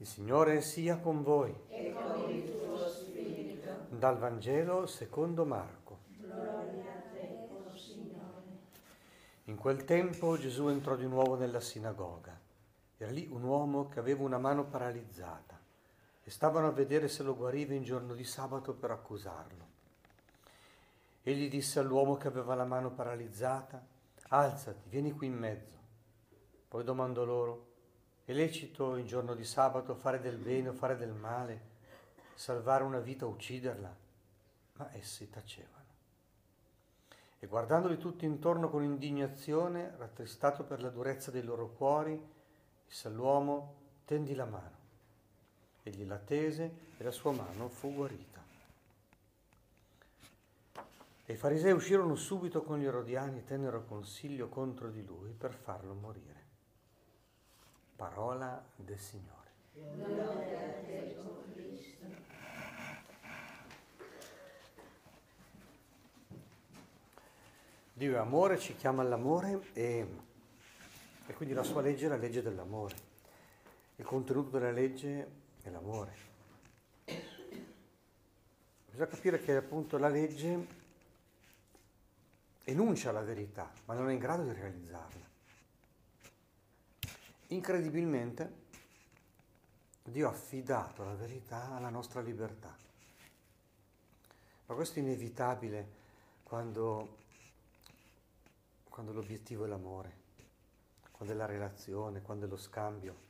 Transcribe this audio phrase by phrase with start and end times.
[0.00, 1.52] Il Signore sia con voi.
[1.66, 3.86] e con il tuo spirito.
[3.88, 5.98] Dal Vangelo secondo Marco.
[6.20, 8.44] Gloria a te, o Signore.
[9.46, 12.38] In quel tempo Gesù entrò di nuovo nella sinagoga.
[12.96, 15.58] Era lì un uomo che aveva una mano paralizzata
[16.22, 19.66] e stavano a vedere se lo guariva in giorno di sabato per accusarlo.
[21.24, 23.84] Egli disse all'uomo che aveva la mano paralizzata,
[24.28, 25.76] alzati, vieni qui in mezzo.
[26.68, 27.66] Poi domandò loro,
[28.28, 31.60] è lecito in giorno di sabato fare del bene o fare del male,
[32.34, 33.96] salvare una vita o ucciderla?
[34.74, 35.84] Ma essi tacevano.
[37.38, 42.22] E guardandoli tutti intorno con indignazione, rattristato per la durezza dei loro cuori,
[42.86, 44.76] disse all'uomo, tendi la mano.
[45.82, 48.44] Egli la tese e la sua mano fu guarita.
[51.24, 55.54] E i farisei uscirono subito con gli erodiani e tennero consiglio contro di lui per
[55.54, 56.47] farlo morire.
[57.98, 59.50] Parola del Signore.
[67.92, 70.06] Dio è amore, ci chiama all'amore e,
[71.26, 72.94] e quindi la sua legge è la legge dell'amore.
[73.96, 76.14] Il contenuto della legge è l'amore.
[78.90, 80.66] Bisogna capire che appunto la legge
[82.62, 85.27] enuncia la verità, ma non è in grado di realizzarla.
[87.48, 88.66] Incredibilmente
[90.02, 92.74] Dio ha affidato la verità alla nostra libertà.
[94.66, 95.88] Ma questo è inevitabile
[96.42, 97.16] quando,
[98.88, 100.16] quando l'obiettivo è l'amore,
[101.10, 103.26] quando è la relazione, quando è lo scambio.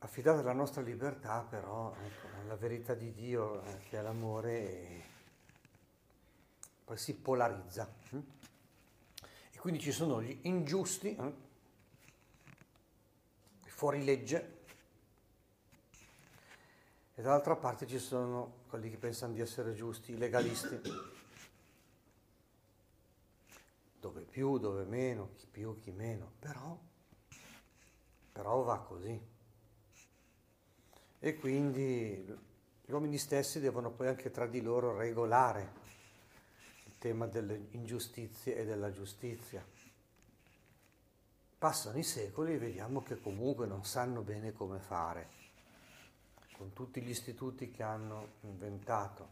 [0.00, 5.02] Affidata alla nostra libertà, però, ecco, la verità di Dio, eh, che è l'amore,
[6.84, 7.90] poi si polarizza.
[8.10, 8.20] hm?
[9.64, 11.32] Quindi ci sono gli ingiusti, eh,
[13.64, 14.58] i fuori legge,
[17.14, 20.78] e dall'altra parte ci sono quelli che pensano di essere giusti, i legalisti.
[23.98, 26.32] Dove più, dove meno, chi più, chi meno.
[26.40, 26.78] Però,
[28.32, 29.18] però va così.
[31.20, 32.22] E quindi
[32.84, 35.72] gli uomini stessi devono poi anche tra di loro regolare
[37.04, 39.62] tema delle ingiustizie e della giustizia.
[41.58, 45.28] Passano i secoli e vediamo che comunque non sanno bene come fare
[46.56, 49.28] con tutti gli istituti che hanno inventato,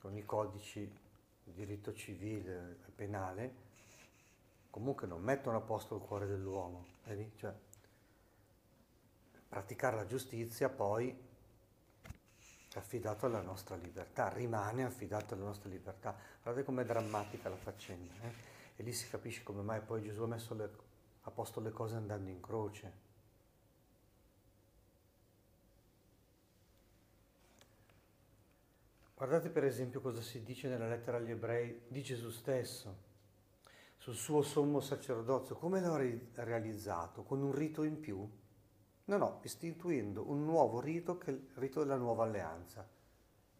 [0.00, 0.80] con i codici
[1.44, 3.54] di diritto civile e penale,
[4.70, 6.84] comunque non mettono a posto il cuore dell'uomo.
[7.04, 7.30] Vedi?
[7.36, 7.54] Cioè,
[9.48, 11.16] praticare la giustizia poi
[12.78, 16.16] affidato alla nostra libertà, rimane affidato alla nostra libertà.
[16.42, 18.12] Guardate com'è drammatica la faccenda.
[18.22, 18.32] eh?
[18.76, 20.70] E lì si capisce come mai poi Gesù ha messo le-
[21.22, 23.04] ha posto le cose andando in croce.
[29.14, 33.04] Guardate per esempio cosa si dice nella lettera agli ebrei di Gesù stesso
[33.96, 35.56] sul suo sommo sacerdozio.
[35.56, 35.96] Come l'ha
[36.44, 37.22] realizzato?
[37.22, 38.28] Con un rito in più?
[39.08, 42.84] No, no, istituendo un nuovo rito che è il rito della nuova alleanza.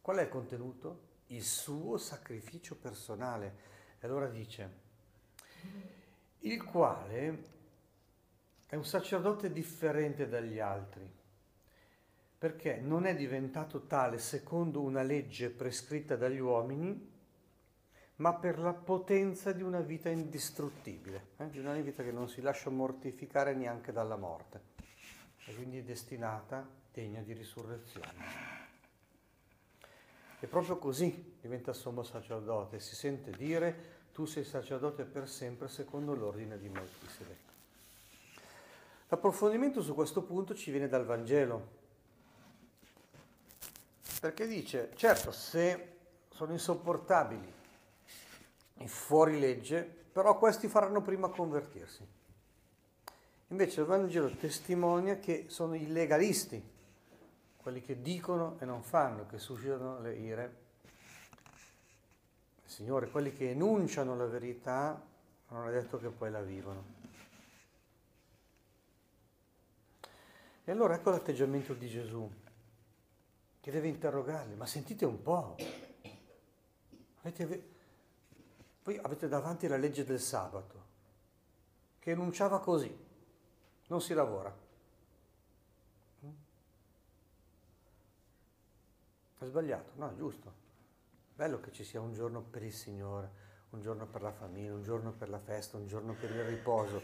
[0.00, 1.00] Qual è il contenuto?
[1.28, 3.74] Il suo sacrificio personale.
[4.00, 4.70] E allora dice,
[6.40, 7.44] il quale
[8.66, 11.08] è un sacerdote differente dagli altri,
[12.38, 17.14] perché non è diventato tale secondo una legge prescritta dagli uomini,
[18.16, 21.50] ma per la potenza di una vita indistruttibile, eh?
[21.50, 24.74] di una vita che non si lascia mortificare neanche dalla morte
[25.46, 28.64] e quindi è destinata, degna di risurrezione.
[30.38, 36.14] E proprio così diventa sommo sacerdote, si sente dire tu sei sacerdote per sempre secondo
[36.14, 37.38] l'ordine di Melchisedec.
[39.08, 41.74] L'approfondimento su questo punto ci viene dal Vangelo,
[44.20, 45.94] perché dice, certo, se
[46.30, 47.52] sono insopportabili
[48.78, 52.06] i fuori legge, però questi faranno prima convertirsi.
[53.48, 56.60] Invece il Vangelo testimonia che sono i legalisti,
[57.56, 60.56] quelli che dicono e non fanno, che suscitano le ire.
[62.64, 65.00] Signore, quelli che enunciano la verità,
[65.48, 66.94] non è detto che poi la vivono.
[70.64, 72.28] E allora ecco l'atteggiamento di Gesù,
[73.60, 75.56] che deve interrogarli, ma sentite un po',
[77.20, 77.68] avete,
[78.82, 80.84] voi avete davanti la legge del sabato,
[82.00, 83.05] che enunciava così,
[83.86, 84.64] non si lavora.
[89.38, 89.90] È sbagliato?
[89.96, 90.52] No, è giusto.
[91.34, 93.30] Bello che ci sia un giorno per il Signore,
[93.70, 97.02] un giorno per la famiglia, un giorno per la festa, un giorno per il riposo.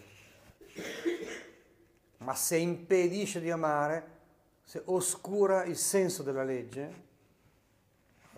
[2.18, 4.20] Ma se impedisce di amare,
[4.64, 7.10] se oscura il senso della legge,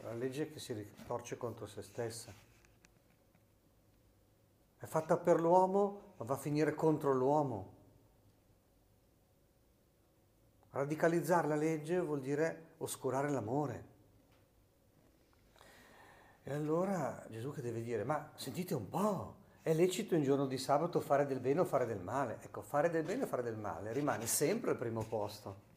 [0.02, 2.32] la legge che si ritorce contro se stessa.
[4.76, 7.73] È fatta per l'uomo, ma va a finire contro l'uomo.
[10.75, 13.85] Radicalizzare la legge vuol dire oscurare l'amore.
[16.43, 20.59] E allora Gesù che deve dire, ma sentite un po', è lecito in giorno di
[20.59, 22.38] sabato fare del bene o fare del male?
[22.41, 25.73] Ecco, fare del bene o fare del male rimane sempre al primo posto.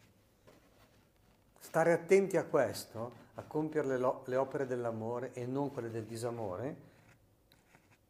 [1.60, 6.06] Stare attenti a questo, a compiere le, lo- le opere dell'amore e non quelle del
[6.06, 6.76] disamore,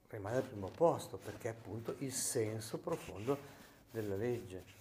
[0.08, 3.38] rimane al primo posto, perché è appunto il senso profondo
[3.92, 4.77] della legge.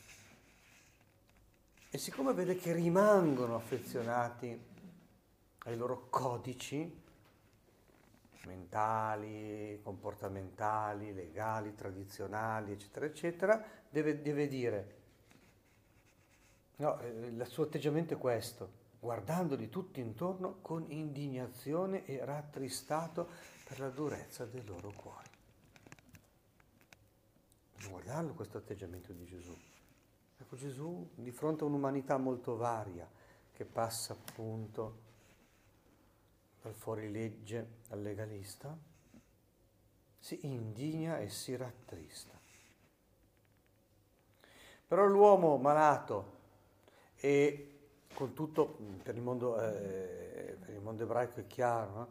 [1.97, 4.65] E siccome vede che rimangono affezionati
[5.61, 7.03] ai loro codici,
[8.45, 14.97] mentali, comportamentali, legali, tradizionali, eccetera, eccetera, deve, deve dire,
[16.77, 18.71] no, eh, il suo atteggiamento è questo,
[19.01, 23.27] guardandoli tutti intorno con indignazione e rattristato
[23.67, 25.31] per la durezza dei loro cuori.
[27.89, 29.57] Guardarlo questo atteggiamento di Gesù.
[30.47, 33.11] Ecco Gesù di fronte a un'umanità molto varia
[33.53, 34.99] che passa appunto
[36.63, 38.79] dal fuorilegge al legalista,
[40.21, 42.39] si indigna e si rattrista.
[44.87, 46.35] Però l'uomo malato
[47.17, 47.79] e
[48.15, 52.09] con tutto, per il mondo, eh, per il mondo ebraico è chiaro, no?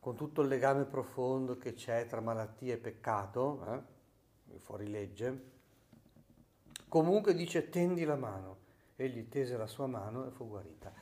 [0.00, 3.64] con tutto il legame profondo che c'è tra malattia e peccato,
[4.52, 5.52] eh, fuorilegge,
[6.94, 8.58] comunque dice tendi la mano.
[8.94, 10.92] Egli tese la sua mano e fu guarita.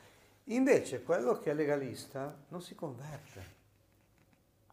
[0.45, 3.45] Invece quello che è legalista non si converte,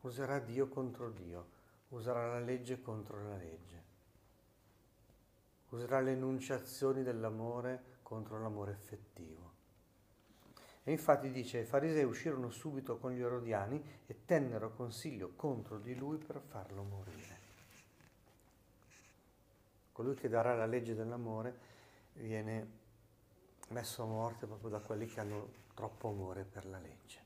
[0.01, 1.47] userà Dio contro Dio,
[1.89, 3.83] userà la legge contro la legge,
[5.69, 9.53] userà le enunciazioni dell'amore contro l'amore effettivo.
[10.85, 15.95] E infatti dice, i farisei uscirono subito con gli erodiani e tennero consiglio contro di
[15.95, 17.40] lui per farlo morire.
[20.01, 21.59] Colui che darà la legge dell'amore
[22.15, 22.67] viene
[23.69, 27.19] messo a morte proprio da quelli che hanno troppo amore per la legge.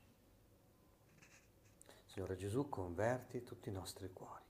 [2.06, 4.43] Signore Gesù, converti tutti i nostri cuori.